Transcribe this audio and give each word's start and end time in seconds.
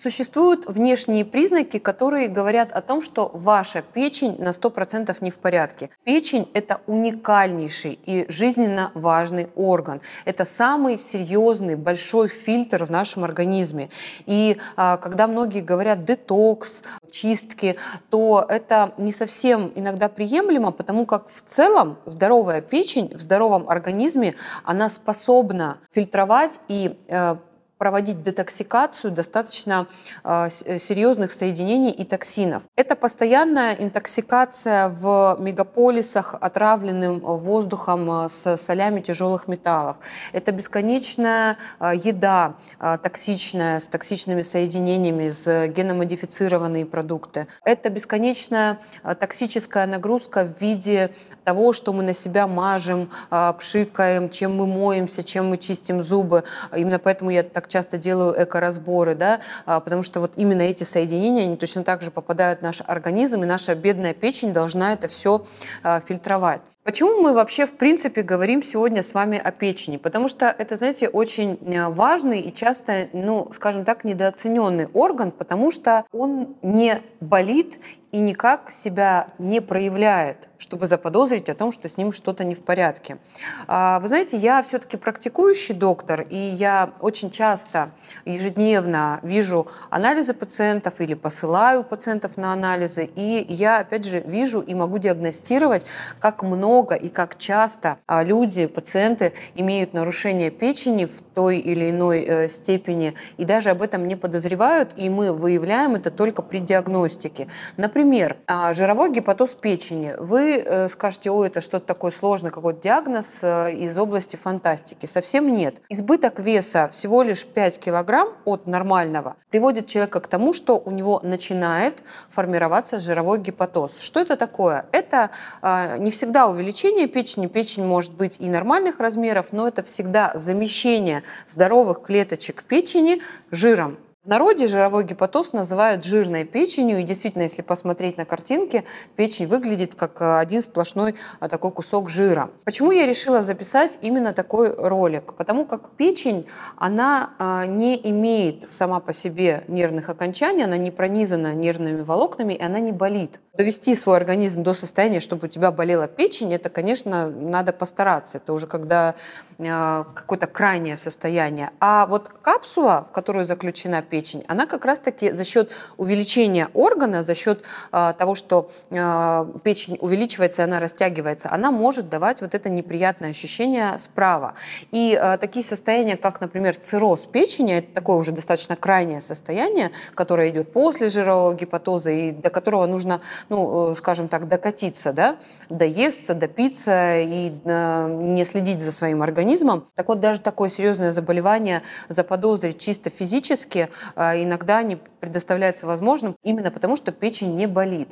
Существуют 0.00 0.66
внешние 0.66 1.24
признаки, 1.24 1.80
которые 1.80 2.28
говорят 2.28 2.72
о 2.72 2.82
том, 2.82 3.02
что 3.02 3.32
ваша 3.34 3.82
печень 3.82 4.36
на 4.38 4.50
100% 4.50 5.16
не 5.20 5.32
в 5.32 5.38
порядке. 5.38 5.90
Печень– 6.04 6.48
это 6.54 6.80
уникальнейший 6.86 7.98
и 8.06 8.24
жизненно 8.30 8.92
важный 8.94 9.48
орган. 9.56 10.00
Это 10.24 10.44
самый 10.44 10.98
серьезный, 10.98 11.74
большой 11.74 12.28
фильтр 12.28 12.84
в 12.84 12.90
нашем 12.90 13.24
организме. 13.24 13.90
И 14.24 14.58
а, 14.76 14.98
когда 14.98 15.26
многие 15.26 15.62
говорят 15.62 16.04
детокс, 16.04 16.84
чистки, 17.10 17.76
то 18.10 18.46
это 18.48 18.94
не 18.98 19.10
совсем 19.10 19.72
иногда 19.74 20.08
приемлемо, 20.08 20.70
потому 20.70 21.06
как 21.06 21.28
в 21.28 21.42
целом 21.48 21.98
здоровая 22.04 22.60
печень 22.60 23.12
в 23.16 23.20
здоровом 23.20 23.68
организме, 23.68 24.36
она 24.62 24.90
способна 24.90 25.78
фильтровать 25.90 26.60
и 26.68 26.96
э, 27.08 27.36
проводить 27.78 28.22
детоксикацию 28.22 29.12
достаточно 29.12 29.86
э, 30.24 30.48
серьезных 30.50 31.32
соединений 31.32 31.90
и 31.90 32.04
токсинов. 32.04 32.64
Это 32.76 32.96
постоянная 32.96 33.74
интоксикация 33.74 34.88
в 34.88 35.36
мегаполисах 35.38 36.34
отравленным 36.40 37.20
воздухом 37.20 38.24
э, 38.24 38.28
с 38.28 38.56
солями 38.56 39.00
тяжелых 39.00 39.46
металлов. 39.46 39.96
Это 40.32 40.50
бесконечная 40.52 41.56
э, 41.78 41.92
еда 42.02 42.56
э, 42.80 42.98
токсичная, 43.02 43.78
с 43.78 43.86
токсичными 43.86 44.42
соединениями, 44.42 45.28
с 45.28 45.68
геномодифицированные 45.68 46.84
продукты. 46.84 47.46
Это 47.64 47.90
бесконечная 47.90 48.80
э, 49.04 49.14
токсическая 49.14 49.86
нагрузка 49.86 50.44
в 50.44 50.60
виде 50.60 51.10
того, 51.44 51.72
что 51.72 51.92
мы 51.92 52.02
на 52.02 52.12
себя 52.12 52.48
мажем, 52.48 53.10
э, 53.30 53.52
пшикаем, 53.58 54.30
чем 54.30 54.56
мы 54.56 54.66
моемся, 54.66 55.22
чем 55.22 55.50
мы 55.50 55.58
чистим 55.58 56.02
зубы. 56.02 56.42
Именно 56.74 56.98
поэтому 56.98 57.30
я 57.30 57.44
так 57.44 57.67
часто 57.68 57.98
делаю 57.98 58.34
эко-разборы, 58.42 59.14
да, 59.14 59.40
а, 59.66 59.80
потому 59.80 60.02
что 60.02 60.20
вот 60.20 60.32
именно 60.36 60.62
эти 60.62 60.84
соединения, 60.84 61.44
они 61.44 61.56
точно 61.56 61.84
так 61.84 62.02
же 62.02 62.10
попадают 62.10 62.60
в 62.60 62.62
наш 62.62 62.82
организм, 62.86 63.42
и 63.42 63.46
наша 63.46 63.74
бедная 63.74 64.14
печень 64.14 64.52
должна 64.52 64.92
это 64.92 65.08
все 65.08 65.44
а, 65.82 66.00
фильтровать. 66.00 66.62
Почему 66.88 67.20
мы 67.20 67.34
вообще, 67.34 67.66
в 67.66 67.72
принципе, 67.72 68.22
говорим 68.22 68.62
сегодня 68.62 69.02
с 69.02 69.12
вами 69.12 69.36
о 69.36 69.50
печени? 69.50 69.98
Потому 69.98 70.26
что 70.26 70.46
это, 70.46 70.76
знаете, 70.76 71.06
очень 71.06 71.58
э, 71.60 71.86
важный 71.90 72.40
и 72.40 72.50
часто, 72.50 73.10
ну, 73.12 73.50
скажем 73.52 73.84
так, 73.84 74.04
недооцененный 74.04 74.86
орган, 74.94 75.30
потому 75.30 75.70
что 75.70 76.06
он 76.12 76.56
не 76.62 77.02
болит 77.20 77.78
и 78.10 78.20
никак 78.20 78.70
себя 78.70 79.28
не 79.38 79.60
проявляет, 79.60 80.48
чтобы 80.56 80.86
заподозрить 80.86 81.50
о 81.50 81.54
том, 81.54 81.72
что 81.72 81.90
с 81.90 81.98
ним 81.98 82.10
что-то 82.10 82.42
не 82.42 82.54
в 82.54 82.62
порядке. 82.62 83.18
А, 83.66 84.00
вы 84.00 84.08
знаете, 84.08 84.38
я 84.38 84.62
все-таки 84.62 84.96
практикующий 84.96 85.74
доктор, 85.74 86.22
и 86.22 86.36
я 86.36 86.94
очень 87.00 87.30
часто, 87.30 87.90
ежедневно 88.24 89.20
вижу 89.22 89.66
анализы 89.90 90.32
пациентов 90.32 91.02
или 91.02 91.12
посылаю 91.12 91.84
пациентов 91.84 92.38
на 92.38 92.54
анализы, 92.54 93.10
и 93.14 93.44
я, 93.46 93.80
опять 93.80 94.06
же, 94.06 94.20
вижу 94.20 94.60
и 94.60 94.74
могу 94.74 94.96
диагностировать, 94.96 95.84
как 96.18 96.42
много 96.42 96.77
много 96.78 96.94
и 96.94 97.08
как 97.08 97.38
часто 97.38 97.98
а, 98.06 98.22
люди, 98.22 98.66
пациенты 98.66 99.32
имеют 99.56 99.94
нарушение 99.94 100.50
печени 100.50 101.06
в 101.06 101.22
той 101.34 101.58
или 101.58 101.90
иной 101.90 102.24
э, 102.24 102.48
степени 102.48 103.14
и 103.36 103.44
даже 103.44 103.70
об 103.70 103.82
этом 103.82 104.06
не 104.06 104.14
подозревают, 104.14 104.92
и 104.96 105.08
мы 105.10 105.32
выявляем 105.32 105.96
это 105.96 106.10
только 106.12 106.42
при 106.42 106.60
диагностике. 106.60 107.48
Например, 107.76 108.36
а, 108.46 108.72
жировой 108.72 109.12
гепатоз 109.12 109.54
печени. 109.54 110.14
Вы 110.18 110.62
э, 110.64 110.88
скажете, 110.88 111.30
о, 111.30 111.44
это 111.44 111.60
что-то 111.60 111.86
такое 111.86 112.12
сложное, 112.12 112.52
какой-то 112.52 112.80
диагноз 112.80 113.38
э, 113.42 113.72
из 113.74 113.98
области 113.98 114.36
фантастики. 114.36 115.06
Совсем 115.06 115.52
нет. 115.52 115.74
Избыток 115.88 116.38
веса 116.38 116.86
всего 116.88 117.24
лишь 117.24 117.44
5 117.44 117.80
килограмм 117.80 118.28
от 118.44 118.66
нормального 118.68 119.34
приводит 119.50 119.86
человека 119.88 120.20
к 120.20 120.28
тому, 120.28 120.52
что 120.52 120.78
у 120.78 120.90
него 120.90 121.20
начинает 121.24 122.02
формироваться 122.28 122.98
жировой 122.98 123.40
гепатоз. 123.40 123.98
Что 123.98 124.20
это 124.20 124.36
такое? 124.36 124.86
Это 124.92 125.30
а, 125.60 125.98
не 125.98 126.10
всегда 126.10 126.46
увеличение 126.46 126.67
увеличение 126.68 127.06
печени. 127.06 127.46
Печень 127.46 127.84
может 127.84 128.12
быть 128.12 128.36
и 128.40 128.48
нормальных 128.48 129.00
размеров, 129.00 129.52
но 129.52 129.66
это 129.66 129.82
всегда 129.82 130.32
замещение 130.34 131.22
здоровых 131.48 132.02
клеточек 132.02 132.62
печени 132.62 133.22
жиром. 133.50 133.96
В 134.28 134.30
народе 134.30 134.66
жировой 134.66 135.04
гепатоз 135.04 135.54
называют 135.54 136.04
жирной 136.04 136.44
печенью, 136.44 136.98
и 136.98 137.02
действительно, 137.02 137.44
если 137.44 137.62
посмотреть 137.62 138.18
на 138.18 138.26
картинки, 138.26 138.84
печень 139.16 139.46
выглядит 139.46 139.94
как 139.94 140.20
э, 140.20 140.38
один 140.38 140.60
сплошной 140.60 141.14
а, 141.40 141.48
такой 141.48 141.72
кусок 141.72 142.10
жира. 142.10 142.50
Почему 142.66 142.90
я 142.90 143.06
решила 143.06 143.40
записать 143.40 143.98
именно 144.02 144.34
такой 144.34 144.74
ролик? 144.76 145.32
Потому 145.32 145.64
как 145.64 145.92
печень, 145.96 146.46
она 146.76 147.30
а, 147.38 147.64
не 147.64 147.98
имеет 148.10 148.70
сама 148.70 149.00
по 149.00 149.14
себе 149.14 149.64
нервных 149.66 150.10
окончаний, 150.10 150.62
она 150.62 150.76
не 150.76 150.90
пронизана 150.90 151.54
нервными 151.54 152.02
волокнами, 152.02 152.52
и 152.52 152.62
она 152.62 152.80
не 152.80 152.92
болит. 152.92 153.40
Довести 153.54 153.94
свой 153.94 154.18
организм 154.18 154.62
до 154.62 154.74
состояния, 154.74 155.20
чтобы 155.20 155.46
у 155.46 155.48
тебя 155.48 155.72
болела 155.72 156.06
печень, 156.06 156.52
это, 156.52 156.68
конечно, 156.68 157.30
надо 157.30 157.72
постараться. 157.72 158.36
Это 158.36 158.52
уже 158.52 158.66
когда 158.66 159.14
а, 159.58 160.04
какое-то 160.14 160.46
крайнее 160.46 160.98
состояние. 160.98 161.70
А 161.80 162.06
вот 162.06 162.28
капсула, 162.28 163.06
в 163.08 163.10
которую 163.10 163.46
заключена 163.46 164.02
печень, 164.02 164.17
печень, 164.18 164.42
она 164.48 164.66
как 164.66 164.84
раз-таки 164.84 165.30
за 165.32 165.44
счет 165.44 165.70
увеличения 165.96 166.68
органа, 166.74 167.22
за 167.22 167.36
счет 167.36 167.62
э, 167.92 168.12
того, 168.18 168.34
что 168.34 168.68
э, 168.90 169.46
печень 169.62 169.96
увеличивается, 170.00 170.64
она 170.64 170.80
растягивается, 170.80 171.50
она 171.52 171.70
может 171.70 172.08
давать 172.08 172.40
вот 172.40 172.54
это 172.54 172.68
неприятное 172.68 173.30
ощущение 173.30 173.96
справа. 173.98 174.54
И 174.90 175.16
э, 175.20 175.38
такие 175.38 175.64
состояния, 175.64 176.16
как, 176.16 176.40
например, 176.40 176.74
цирроз 176.74 177.26
печени, 177.26 177.74
это 177.74 177.94
такое 177.94 178.16
уже 178.16 178.32
достаточно 178.32 178.74
крайнее 178.74 179.20
состояние, 179.20 179.92
которое 180.14 180.48
идет 180.48 180.72
после 180.72 181.08
жирового 181.08 181.54
гепатоза 181.54 182.10
и 182.10 182.32
до 182.32 182.50
которого 182.50 182.86
нужно, 182.86 183.20
ну, 183.48 183.94
скажем 183.94 184.28
так, 184.28 184.48
докатиться, 184.48 185.12
да, 185.12 185.36
доесться, 185.68 186.34
допиться 186.34 187.20
и 187.20 187.52
э, 187.64 188.08
не 188.08 188.44
следить 188.44 188.80
за 188.80 188.90
своим 188.90 189.22
организмом. 189.22 189.86
Так 189.94 190.08
вот, 190.08 190.18
даже 190.18 190.40
такое 190.40 190.70
серьезное 190.70 191.12
заболевание 191.12 191.82
заподозрить 192.08 192.78
чисто 192.78 193.10
физически 193.10 193.88
иногда 194.16 194.82
не 194.82 194.96
предоставляется 194.96 195.86
возможным 195.86 196.36
именно 196.42 196.70
потому, 196.70 196.96
что 196.96 197.12
печень 197.12 197.54
не 197.54 197.66
болит. 197.66 198.08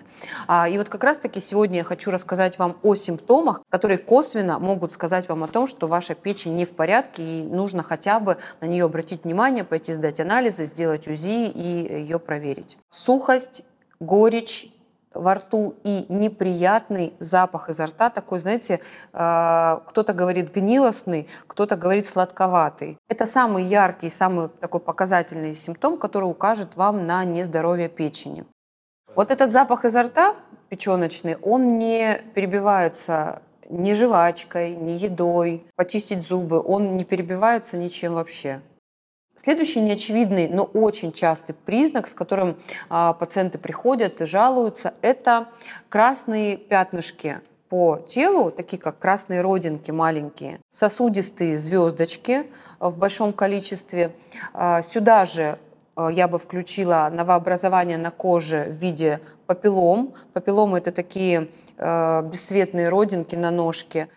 А, 0.47 0.69
и 0.69 0.77
вот 0.79 0.89
как 0.89 1.05
раз-таки 1.05 1.41
сегодня 1.41 1.79
я 1.79 1.85
хочу 1.85 2.11
рассказать 2.11 2.59
вам 2.59 2.77
о 2.83 2.95
симптомах, 2.95 3.63
которые 3.71 3.99
косвенно 3.99 4.59
могут 4.59 4.93
сказать 4.93 5.29
вам 5.29 5.45
о 5.45 5.49
том, 5.49 5.67
что 5.67 5.87
ваша 5.87 6.15
печень 6.15 6.57
не 6.57 6.65
в 6.65 6.73
порядке 6.73 7.23
и 7.23 7.43
нужно 7.45 7.83
хотя 7.83 8.21
бы 8.21 8.39
на 8.61 8.67
нее 8.67 8.85
обратить 8.85 9.25
внимание, 9.25 9.65
пойти 9.65 9.93
сдать 9.93 10.21
анализы, 10.21 10.65
сделать 10.65 11.09
УЗИ 11.09 11.49
и 11.49 12.01
ее 12.03 12.19
проверить. 12.19 12.79
Сухость, 12.89 13.65
горечь 14.01 14.69
во 15.19 15.35
рту 15.35 15.75
и 15.85 16.07
неприятный 16.09 17.15
запах 17.19 17.69
изо 17.71 17.87
рта, 17.87 18.11
такой, 18.11 18.39
знаете, 18.39 18.81
э, 19.13 19.79
кто-то 19.87 20.13
говорит 20.13 20.55
гнилостный, 20.55 21.29
кто-то 21.47 21.77
говорит 21.77 22.07
сладковатый. 22.07 22.99
Это 23.09 23.27
самый 23.27 23.65
яркий, 23.65 24.09
самый 24.09 24.49
такой 24.49 24.81
показательный 24.81 25.55
симптом, 25.55 25.99
который 25.99 26.25
укажет 26.25 26.77
вам 26.77 27.07
на 27.07 27.25
нездоровье 27.25 27.89
печени. 27.89 28.45
Вот 29.15 29.31
этот 29.31 29.53
запах 29.53 29.85
изо 29.85 30.03
рта 30.03 30.37
печеночный, 30.69 31.37
он 31.37 31.79
не 31.79 32.21
перебивается 32.35 33.43
ни 33.69 33.95
жвачкой, 33.95 34.77
ни 34.77 34.93
едой, 34.93 35.67
почистить 35.77 36.27
зубы, 36.27 36.61
он 36.63 36.97
не 36.97 37.05
перебивается 37.05 37.79
ничем 37.79 38.15
вообще. 38.15 38.61
Следующий 39.39 39.83
неочевидный, 39.83 40.49
но 40.49 40.65
очень 40.65 41.13
частый 41.13 41.55
признак, 41.55 42.07
с 42.07 42.15
которым 42.15 42.57
а, 42.89 43.13
пациенты 43.13 43.59
приходят 43.59 44.23
и 44.23 44.25
жалуются, 44.25 44.95
это 45.03 45.49
красные 45.91 46.57
пятнышки 46.57 47.43
по 47.69 47.99
телу, 48.09 48.51
такие 48.51 48.79
как 48.81 48.99
красные 48.99 49.43
родинки 49.43 49.91
маленькие, 49.91 50.59
сосудистые 50.71 51.59
звездочки 51.59 52.47
в 52.81 52.99
большом 52.99 53.35
количестве. 53.35 54.13
А, 54.55 54.81
сюда 54.81 55.27
же 55.27 55.59
а, 55.97 56.09
я 56.09 56.29
бы 56.29 56.39
включила 56.39 57.11
новообразование 57.13 57.99
на 57.99 58.11
коже 58.11 58.65
в 58.71 58.77
виде 58.77 59.21
папиллом. 59.47 60.15
Папилломы– 60.33 60.79
это 60.81 60.93
такие 60.93 61.49
бесцветные 61.79 62.89
родинки 62.89 63.35
на 63.35 63.51
ножке. 63.51 64.09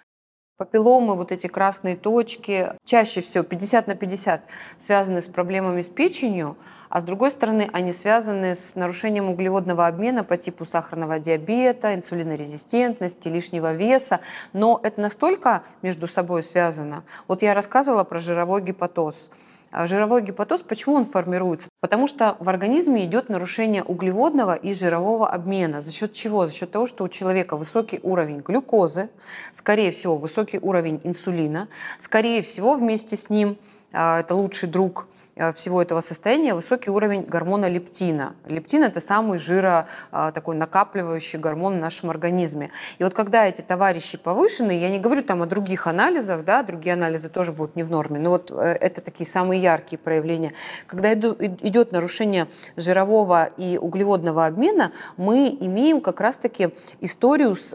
Папилломы, 0.60 1.16
вот 1.16 1.32
эти 1.32 1.48
красные 1.48 1.96
точки, 1.96 2.74
чаще 2.84 3.22
всего 3.22 3.46
50 3.46 3.88
на 3.88 3.96
50 3.96 4.42
связаны 4.78 5.22
с 5.22 5.30
проблемами 5.30 5.80
с 5.80 5.88
печенью, 5.88 6.58
а 6.90 7.00
с 7.00 7.06
другой 7.06 7.32
стороны 7.32 7.70
они 7.72 7.94
связаны 7.94 8.56
с 8.56 8.76
нарушением 8.76 9.30
углеводного 9.30 9.88
обмена 9.88 10.26
по 10.26 10.36
типу 10.36 10.66
сахарного 10.66 11.18
диабета, 11.18 11.96
инсулинорезистентности, 11.96 13.30
лишнего 13.30 13.72
веса. 13.72 14.20
Но 14.52 14.82
это 14.84 15.00
настолько 15.00 15.64
между 15.82 16.08
собой 16.08 16.44
связано. 16.44 17.06
Вот 17.30 17.42
я 17.42 17.54
рассказывала 17.54 18.04
про 18.04 18.20
жировой 18.20 18.62
гепатоз. 18.62 19.30
А 19.72 19.86
жировой 19.86 20.24
гепатоз, 20.24 20.62
почему 20.62 20.96
он 20.96 21.06
формируется? 21.06 21.70
Потому 21.80 22.08
что 22.08 22.36
в 22.40 22.50
организме 22.50 23.06
идет 23.06 23.30
нарушение 23.30 23.84
углеводного 23.84 24.56
и 24.56 24.74
жирового 24.74 25.30
обмена. 25.30 25.82
За 25.82 25.92
счет 25.92 26.14
чего? 26.14 26.48
За 26.48 26.54
счет 26.54 26.72
того, 26.72 26.88
что 26.88 27.04
у 27.04 27.08
человека 27.08 27.56
высокий 27.56 28.00
уровень 28.02 28.40
глюкозы, 28.40 29.10
скорее 29.52 29.92
всего, 29.92 30.18
высокий 30.18 30.60
уровень 30.60 31.00
инсулина, 31.04 31.68
скорее 32.00 32.42
всего, 32.42 32.76
вместе 32.76 33.16
с 33.16 33.30
ним 33.30 33.58
а, 33.94 34.22
это 34.22 34.36
лучший 34.36 34.70
друг 34.70 35.08
всего 35.56 35.82
этого 35.82 36.02
состояния 36.02 36.54
высокий 36.54 36.90
уровень 36.90 37.24
гормона 37.24 37.70
лептина. 37.70 38.36
Лептин– 38.46 38.84
это 38.86 39.00
самый 39.00 39.38
жиро 39.38 39.88
э, 40.12 40.32
такой 40.34 40.56
накапливающий 40.56 41.40
гормон 41.40 41.76
в 41.76 41.80
нашем 41.80 42.10
организме. 42.10 42.72
И 42.98 43.04
вот 43.04 43.14
когда 43.14 43.48
эти 43.48 43.62
товарищи 43.62 44.18
повышены, 44.18 44.78
я 44.78 44.90
не 44.90 45.00
говорю 45.00 45.24
там 45.24 45.42
о 45.42 45.46
других 45.46 45.88
анализах, 45.88 46.44
да, 46.44 46.64
другие 46.64 46.94
анализы 46.94 47.30
тоже 47.30 47.54
будут 47.54 47.76
не 47.76 47.84
в 47.84 47.90
норме, 47.90 48.20
но 48.20 48.32
вот 48.32 48.52
это 48.52 49.02
такие 49.02 49.28
самые 49.28 49.62
яркие 49.62 49.98
проявления. 49.98 50.54
Когда 50.88 51.14
идет 51.14 51.92
нарушение 51.92 52.48
жирового 52.76 53.46
и 53.46 53.78
углеводного 53.78 54.46
обмена, 54.46 54.92
мы 55.18 55.56
имеем 55.60 56.02
как 56.02 56.20
раз-таки 56.22 56.74
историю 57.00 57.56
с 57.56 57.70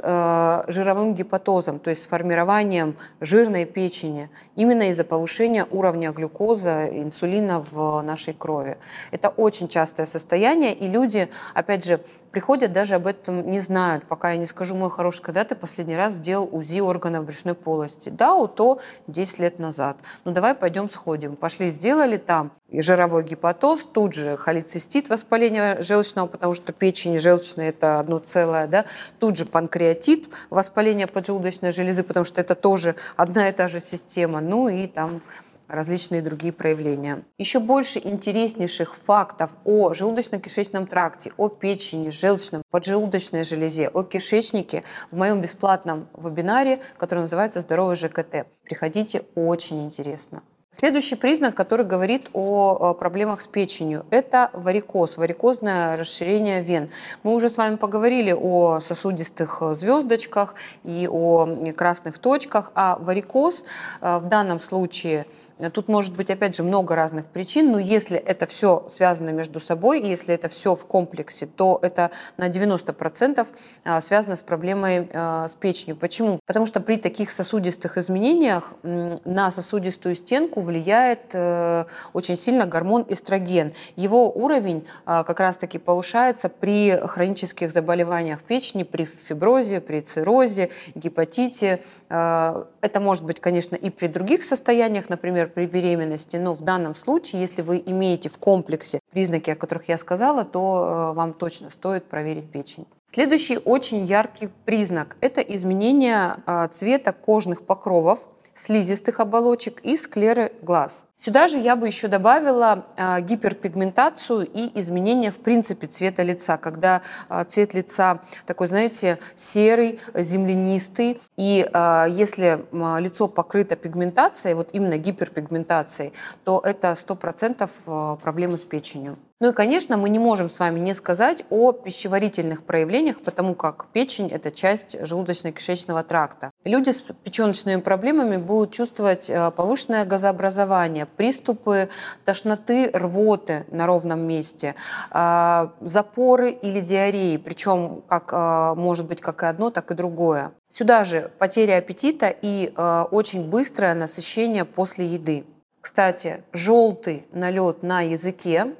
жировым 0.68 1.14
гепатозом, 1.14 1.78
то 1.78 1.90
есть 1.90 2.02
с 2.02 2.06
формированием 2.06 2.96
жирной 3.20 3.64
печени, 3.64 4.28
именно 4.56 4.90
из-за 4.90 5.04
повышения 5.04 5.66
уровня 5.70 6.12
глюкозы, 6.12 6.90
инсулина 6.92 7.53
в 7.60 8.02
нашей 8.02 8.34
крови. 8.34 8.78
Это 9.10 9.28
очень 9.28 9.68
частое 9.68 10.06
состояние, 10.06 10.74
и 10.74 10.86
люди, 10.88 11.28
опять 11.54 11.84
же, 11.84 12.00
приходят, 12.30 12.72
даже 12.72 12.96
об 12.96 13.06
этом 13.06 13.48
не 13.48 13.60
знают, 13.60 14.04
пока 14.06 14.32
я 14.32 14.38
не 14.38 14.46
скажу, 14.46 14.74
мой 14.74 14.90
хороший, 14.90 15.22
когда 15.22 15.44
ты 15.44 15.54
последний 15.54 15.96
раз 15.96 16.14
сделал 16.14 16.48
УЗИ 16.50 16.80
органов 16.80 17.24
брюшной 17.24 17.54
полости? 17.54 18.08
Да, 18.10 18.34
у 18.34 18.48
то 18.48 18.80
10 19.06 19.38
лет 19.38 19.58
назад. 19.58 19.98
Ну 20.24 20.32
давай 20.32 20.54
пойдем 20.54 20.90
сходим. 20.90 21.36
Пошли, 21.36 21.68
сделали 21.68 22.16
там 22.16 22.52
жировой 22.72 23.22
гепатоз, 23.22 23.84
тут 23.92 24.14
же 24.14 24.36
холецистит, 24.36 25.08
воспаление 25.08 25.80
желчного, 25.80 26.26
потому 26.26 26.54
что 26.54 26.72
печень 26.72 27.14
и 27.14 27.18
желчная 27.18 27.68
это 27.68 28.00
одно 28.00 28.18
целое, 28.18 28.66
да, 28.66 28.84
тут 29.20 29.36
же 29.36 29.46
панкреатит, 29.46 30.28
воспаление 30.50 31.06
поджелудочной 31.06 31.70
железы, 31.70 32.02
потому 32.02 32.24
что 32.24 32.40
это 32.40 32.54
тоже 32.54 32.96
одна 33.16 33.48
и 33.48 33.52
та 33.52 33.68
же 33.68 33.80
система, 33.80 34.40
ну 34.40 34.68
и 34.68 34.86
там 34.86 35.22
различные 35.68 36.22
другие 36.22 36.52
проявления. 36.52 37.24
Еще 37.38 37.58
больше 37.58 38.00
интереснейших 38.02 38.94
фактов 38.94 39.56
о 39.64 39.92
желудочно-кишечном 39.92 40.86
тракте, 40.86 41.32
о 41.36 41.48
печени, 41.48 42.10
желчном, 42.10 42.62
поджелудочной 42.70 43.44
железе, 43.44 43.88
о 43.88 44.02
кишечнике 44.02 44.84
в 45.10 45.16
моем 45.16 45.40
бесплатном 45.40 46.08
вебинаре, 46.16 46.80
который 46.96 47.20
называется 47.20 47.60
«Здоровый 47.60 47.96
ЖКТ». 47.96 48.46
Приходите, 48.64 49.24
очень 49.34 49.84
интересно. 49.84 50.42
Следующий 50.76 51.14
признак, 51.14 51.54
который 51.54 51.86
говорит 51.86 52.30
о 52.32 52.94
проблемах 52.94 53.42
с 53.42 53.46
печенью, 53.46 54.04
это 54.10 54.50
варикоз, 54.52 55.18
варикозное 55.18 55.96
расширение 55.96 56.62
вен. 56.62 56.90
Мы 57.22 57.32
уже 57.32 57.48
с 57.48 57.58
вами 57.58 57.76
поговорили 57.76 58.32
о 58.32 58.80
сосудистых 58.80 59.62
звездочках 59.70 60.56
и 60.82 61.08
о 61.08 61.46
красных 61.76 62.18
точках, 62.18 62.72
а 62.74 62.96
варикоз 62.98 63.64
э, 64.00 64.18
в 64.18 64.26
данном 64.26 64.58
случае 64.58 65.26
Тут 65.72 65.86
может 65.88 66.14
быть, 66.16 66.30
опять 66.30 66.56
же, 66.56 66.64
много 66.64 66.96
разных 66.96 67.26
причин, 67.26 67.70
но 67.70 67.78
если 67.78 68.18
это 68.18 68.46
все 68.46 68.86
связано 68.90 69.30
между 69.30 69.60
собой, 69.60 70.02
если 70.02 70.34
это 70.34 70.48
все 70.48 70.74
в 70.74 70.84
комплексе, 70.84 71.46
то 71.46 71.78
это 71.80 72.10
на 72.36 72.48
90% 72.48 73.46
а, 73.84 74.00
связано 74.00 74.36
с 74.36 74.42
проблемой 74.42 75.08
с 75.12 75.54
печенью. 75.54 75.96
Почему? 75.96 76.40
Потому 76.44 76.66
что 76.66 76.80
при 76.80 76.96
таких 76.96 77.30
сосудистых 77.30 77.98
изменениях 77.98 78.74
на 78.82 79.50
сосудистую 79.50 80.16
стенку 80.16 80.60
влияет 80.64 81.30
э, 81.34 81.84
очень 82.12 82.36
сильно 82.36 82.66
гормон 82.66 83.04
эстроген. 83.08 83.72
Его 83.96 84.30
уровень 84.30 84.86
а, 85.06 85.22
как 85.24 85.40
раз-таки 85.40 85.78
повышается 85.78 86.48
при 86.48 86.96
хронических 87.06 87.70
заболеваниях 87.70 88.42
печени, 88.42 88.82
при 88.82 89.04
фиброзе, 89.04 89.80
при 89.80 90.00
циррозе, 90.00 90.70
гепатите. 90.94 91.82
Это 92.08 93.00
может 93.00 93.24
быть, 93.24 93.40
конечно, 93.40 93.76
и 93.76 93.90
при 93.90 94.08
других 94.08 94.42
состояниях, 94.42 95.08
например, 95.08 95.48
при 95.48 95.66
беременности, 95.66 96.36
но 96.36 96.54
в 96.54 96.62
данном 96.62 96.94
случае, 96.94 97.40
если 97.40 97.62
вы 97.62 97.82
имеете 97.84 98.28
в 98.28 98.38
комплексе 98.38 99.00
признаки, 99.10 99.50
о 99.50 99.56
которых 99.56 99.88
я 99.88 99.96
сказала, 99.96 100.44
то 100.44 101.10
э, 101.12 101.16
вам 101.16 101.32
точно 101.34 101.70
стоит 101.70 102.04
проверить 102.04 102.50
печень. 102.50 102.86
Следующий 103.06 103.58
очень 103.58 104.04
яркий 104.04 104.48
признак– 104.64 105.16
это 105.20 105.40
изменение 105.40 106.36
э, 106.46 106.68
цвета 106.72 107.12
кожных 107.12 107.64
покровов 107.64 108.28
слизистых 108.54 109.20
оболочек 109.20 109.80
и 109.80 109.96
склеры 109.96 110.52
глаз. 110.62 111.06
Сюда 111.16 111.48
же 111.48 111.58
я 111.58 111.76
бы 111.76 111.86
еще 111.86 112.08
добавила 112.08 112.86
э, 112.96 113.20
гиперпигментацию 113.20 114.46
и 114.52 114.78
изменение 114.80 115.30
в 115.30 115.38
принципе 115.38 115.86
цвета 115.86 116.22
лица, 116.22 116.56
когда 116.56 117.02
э, 117.28 117.44
цвет 117.48 117.74
лица 117.74 118.20
такой, 118.46 118.66
знаете, 118.66 119.18
серый, 119.36 120.00
землянистый. 120.14 121.20
И 121.36 121.68
э, 121.72 122.06
если 122.10 122.64
лицо 123.00 123.28
покрыто 123.28 123.76
пигментацией, 123.76 124.54
вот 124.54 124.70
именно 124.72 124.98
гиперпигментацией, 124.98 126.12
то 126.44 126.60
это 126.64 126.92
100% 126.92 127.68
э, 127.86 128.16
проблемы 128.22 128.58
с 128.58 128.64
печенью. 128.64 129.18
Ну 129.40 129.50
и, 129.50 129.52
конечно, 129.52 129.96
мы 129.96 130.10
не 130.10 130.20
можем 130.20 130.48
с 130.48 130.60
вами 130.60 130.78
не 130.78 130.94
сказать 130.94 131.44
о 131.50 131.72
пищеварительных 131.72 132.62
проявлениях, 132.62 133.20
потому 133.20 133.56
как 133.56 133.86
печень– 133.92 134.28
это 134.30 134.52
часть 134.52 134.96
желудочно-кишечного 135.00 136.04
тракта. 136.04 136.52
Люди 136.62 136.90
с 136.90 137.00
печеночными 137.00 137.80
проблемами 137.80 138.36
будут 138.36 138.70
чувствовать 138.70 139.28
э, 139.28 139.50
повышенное 139.50 140.04
газообразование, 140.04 141.06
приступы 141.06 141.88
тошноты, 142.24 142.90
рвоты 142.92 143.66
на 143.72 143.86
ровном 143.86 144.20
месте, 144.20 144.76
э, 145.10 145.68
запоры 145.80 146.50
или 146.50 146.80
диареи, 146.80 147.36
причем 147.36 148.02
как, 148.06 148.32
э, 148.32 148.74
может 148.76 149.06
быть 149.06 149.20
как 149.20 149.42
и 149.42 149.46
одно, 149.46 149.70
так 149.70 149.90
и 149.90 149.94
другое. 149.94 150.52
Сюда 150.68 151.02
же 151.04 151.32
потеря 151.38 151.78
аппетита 151.78 152.28
и 152.28 152.72
очень 153.10 153.48
быстрое 153.48 153.94
насыщение 153.94 154.64
после 154.64 155.06
еды. 155.06 155.44
Кстати, 155.80 156.42
желтый 156.52 157.26
налет 157.32 157.82
на 157.82 158.00
языке 158.00 158.74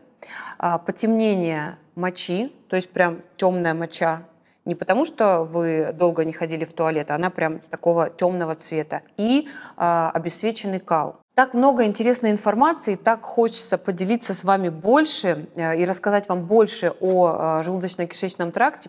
потемнение 0.58 1.78
мочи, 1.94 2.52
то 2.68 2.76
есть 2.76 2.90
прям 2.90 3.18
темная 3.36 3.74
моча, 3.74 4.22
не 4.64 4.74
потому 4.74 5.04
что 5.04 5.44
вы 5.44 5.92
долго 5.92 6.24
не 6.24 6.32
ходили 6.32 6.64
в 6.64 6.72
туалет, 6.72 7.10
а 7.10 7.16
она 7.16 7.30
прям 7.30 7.60
такого 7.70 8.08
темного 8.08 8.54
цвета, 8.54 9.02
и 9.16 9.46
э, 9.76 10.10
обесцвеченный 10.14 10.80
кал. 10.80 11.20
Так 11.34 11.52
много 11.52 11.84
интересной 11.84 12.30
информации, 12.30 12.94
так 12.94 13.24
хочется 13.24 13.76
поделиться 13.76 14.34
с 14.34 14.44
вами 14.44 14.70
больше 14.70 15.48
э, 15.54 15.76
и 15.76 15.84
рассказать 15.84 16.28
вам 16.28 16.46
больше 16.46 16.94
о 17.00 17.60
э, 17.60 17.62
желудочно-кишечном 17.62 18.52
тракте. 18.52 18.88